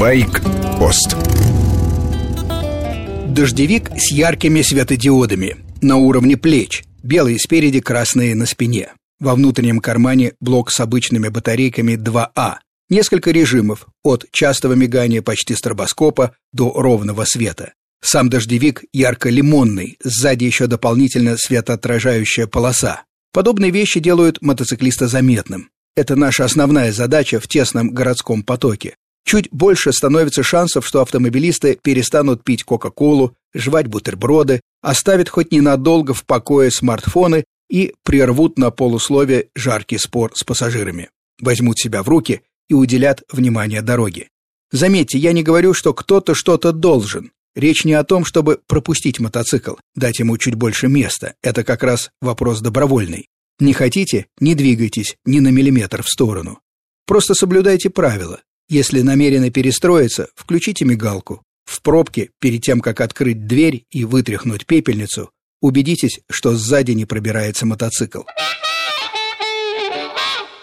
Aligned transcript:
Байк-пост 0.00 1.14
Дождевик 3.28 3.90
с 3.98 4.10
яркими 4.10 4.62
светодиодами 4.62 5.56
на 5.82 5.96
уровне 5.96 6.38
плеч, 6.38 6.84
белые 7.02 7.38
спереди, 7.38 7.80
красные 7.80 8.34
на 8.34 8.46
спине. 8.46 8.94
Во 9.18 9.34
внутреннем 9.34 9.78
кармане 9.78 10.32
блок 10.40 10.70
с 10.70 10.80
обычными 10.80 11.28
батарейками 11.28 11.96
2А. 11.96 12.54
Несколько 12.88 13.30
режимов, 13.30 13.88
от 14.02 14.24
частого 14.32 14.72
мигания 14.72 15.20
почти 15.20 15.54
стробоскопа 15.54 16.34
до 16.54 16.72
ровного 16.72 17.26
света. 17.26 17.74
Сам 18.02 18.30
дождевик 18.30 18.84
ярко-лимонный, 18.94 19.98
сзади 20.02 20.44
еще 20.44 20.66
дополнительно 20.66 21.36
светоотражающая 21.36 22.46
полоса. 22.46 23.02
Подобные 23.34 23.70
вещи 23.70 24.00
делают 24.00 24.40
мотоциклиста 24.40 25.08
заметным. 25.08 25.68
Это 25.94 26.16
наша 26.16 26.46
основная 26.46 26.90
задача 26.90 27.38
в 27.38 27.48
тесном 27.48 27.90
городском 27.90 28.42
потоке. 28.42 28.94
Чуть 29.24 29.48
больше 29.50 29.92
становится 29.92 30.42
шансов, 30.42 30.86
что 30.86 31.02
автомобилисты 31.02 31.78
перестанут 31.80 32.42
пить 32.42 32.64
Кока-Колу, 32.64 33.34
жевать 33.54 33.86
бутерброды, 33.86 34.60
оставят 34.82 35.28
хоть 35.28 35.52
ненадолго 35.52 36.14
в 36.14 36.24
покое 36.24 36.70
смартфоны 36.70 37.44
и 37.70 37.94
прервут 38.02 38.58
на 38.58 38.70
полуслове 38.70 39.48
жаркий 39.54 39.98
спор 39.98 40.32
с 40.34 40.42
пассажирами. 40.42 41.10
Возьмут 41.40 41.78
себя 41.78 42.02
в 42.02 42.08
руки 42.08 42.42
и 42.68 42.74
уделят 42.74 43.22
внимание 43.30 43.82
дороге. 43.82 44.28
Заметьте, 44.72 45.18
я 45.18 45.32
не 45.32 45.42
говорю, 45.42 45.74
что 45.74 45.94
кто-то 45.94 46.34
что-то 46.34 46.72
должен. 46.72 47.32
Речь 47.56 47.84
не 47.84 47.94
о 47.94 48.04
том, 48.04 48.24
чтобы 48.24 48.60
пропустить 48.68 49.18
мотоцикл, 49.18 49.74
дать 49.96 50.20
ему 50.20 50.38
чуть 50.38 50.54
больше 50.54 50.86
места. 50.86 51.34
Это 51.42 51.64
как 51.64 51.82
раз 51.82 52.10
вопрос 52.20 52.60
добровольный. 52.60 53.26
Не 53.58 53.72
хотите– 53.72 54.26
не 54.40 54.54
двигайтесь 54.54 55.16
ни 55.24 55.40
на 55.40 55.48
миллиметр 55.48 56.02
в 56.02 56.08
сторону. 56.08 56.60
Просто 57.06 57.34
соблюдайте 57.34 57.90
правила. 57.90 58.40
Если 58.70 59.02
намерены 59.02 59.50
перестроиться, 59.50 60.28
включите 60.34 60.86
мигалку. 60.86 61.42
В 61.66 61.82
пробке, 61.82 62.30
перед 62.40 62.62
тем, 62.62 62.80
как 62.80 63.02
открыть 63.02 63.46
дверь 63.46 63.84
и 63.90 64.04
вытряхнуть 64.04 64.64
пепельницу, 64.64 65.30
убедитесь, 65.60 66.20
что 66.30 66.54
сзади 66.54 66.92
не 66.92 67.04
пробирается 67.04 67.66
мотоцикл. 67.66 68.22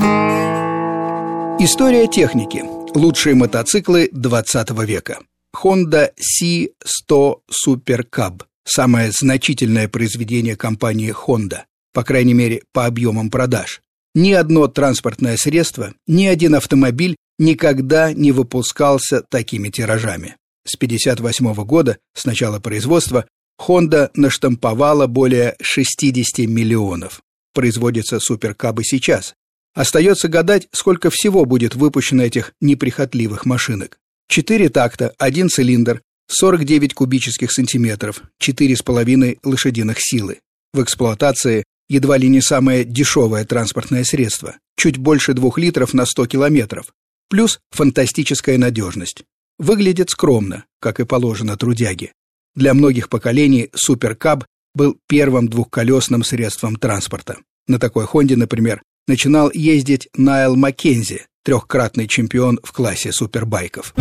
История 1.60 2.08
техники. 2.08 2.64
Лучшие 2.96 3.36
мотоциклы 3.36 4.08
20 4.10 4.70
века. 4.84 5.20
Honda 5.56 6.10
C100 6.18 7.36
Super 7.64 8.04
Cub. 8.12 8.42
Самое 8.64 9.12
значительное 9.12 9.86
произведение 9.86 10.56
компании 10.56 11.14
Honda, 11.14 11.60
по 11.92 12.02
крайней 12.02 12.34
мере, 12.34 12.64
по 12.72 12.86
объемам 12.86 13.30
продаж. 13.30 13.80
Ни 14.16 14.32
одно 14.32 14.66
транспортное 14.66 15.36
средство, 15.36 15.94
ни 16.08 16.26
один 16.26 16.56
автомобиль 16.56 17.14
никогда 17.38 18.12
не 18.12 18.32
выпускался 18.32 19.22
такими 19.22 19.68
тиражами. 19.68 20.34
С 20.66 20.74
1958 20.74 21.64
года, 21.64 21.98
с 22.14 22.24
начала 22.24 22.58
производства, 22.58 23.26
Honda 23.60 24.10
наштамповала 24.14 25.06
более 25.06 25.56
60 25.60 26.46
миллионов. 26.46 27.20
Производятся 27.54 28.20
суперкабы 28.20 28.84
сейчас. 28.84 29.34
Остается 29.74 30.28
гадать, 30.28 30.68
сколько 30.72 31.10
всего 31.10 31.44
будет 31.44 31.74
выпущено 31.74 32.24
этих 32.24 32.52
неприхотливых 32.60 33.46
машинок. 33.46 33.98
Четыре 34.28 34.68
такта, 34.68 35.14
один 35.18 35.48
цилиндр, 35.48 36.02
49 36.28 36.94
кубических 36.94 37.50
сантиметров, 37.50 38.22
4,5 38.42 39.38
лошадиных 39.42 39.96
силы. 40.00 40.40
В 40.72 40.82
эксплуатации 40.82 41.64
едва 41.88 42.18
ли 42.18 42.28
не 42.28 42.42
самое 42.42 42.84
дешевое 42.84 43.44
транспортное 43.44 44.04
средство, 44.04 44.56
чуть 44.76 44.98
больше 44.98 45.32
двух 45.32 45.58
литров 45.58 45.94
на 45.94 46.04
100 46.04 46.26
километров, 46.26 46.92
плюс 47.28 47.60
фантастическая 47.70 48.58
надежность. 48.58 49.24
Выглядит 49.58 50.10
скромно, 50.10 50.64
как 50.80 51.00
и 51.00 51.04
положено 51.04 51.56
трудяге. 51.56 52.12
Для 52.58 52.74
многих 52.74 53.08
поколений 53.08 53.70
суперкаб 53.72 54.42
был 54.74 54.98
первым 55.06 55.48
двухколесным 55.48 56.24
средством 56.24 56.74
транспорта. 56.74 57.36
На 57.68 57.78
такой 57.78 58.04
Хонде, 58.04 58.34
например, 58.34 58.82
начинал 59.06 59.48
ездить 59.54 60.08
Найл 60.16 60.56
Маккензи, 60.56 61.26
трехкратный 61.44 62.08
чемпион 62.08 62.58
в 62.64 62.72
классе 62.72 63.12
супербайков. 63.12 63.94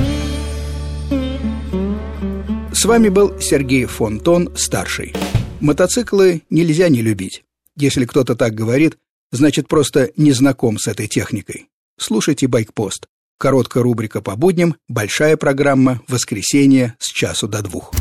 С 2.73 2.83
вами 2.85 3.09
был 3.09 3.39
Сергей 3.39 3.85
Фонтон, 3.85 4.57
старший. 4.57 5.13
Мотоциклы 5.59 6.41
нельзя 6.49 6.89
не 6.89 7.03
любить. 7.03 7.43
Если 7.75 8.05
кто-то 8.05 8.35
так 8.35 8.55
говорит, 8.55 8.97
значит 9.31 9.67
просто 9.67 10.09
не 10.17 10.31
знаком 10.31 10.79
с 10.79 10.87
этой 10.87 11.07
техникой. 11.07 11.67
Слушайте 11.99 12.47
Байкпост. 12.47 13.05
Короткая 13.37 13.83
рубрика 13.83 14.19
по 14.19 14.35
будням, 14.35 14.77
большая 14.87 15.37
программа 15.37 16.01
«Воскресенье 16.07 16.95
с 16.97 17.11
часу 17.11 17.47
до 17.47 17.61
двух». 17.61 17.93